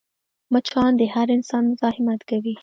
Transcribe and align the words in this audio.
مچان 0.53 0.91
د 0.97 1.01
هر 1.13 1.27
انسان 1.37 1.63
مزاحمت 1.71 2.21
کوي 2.29 2.53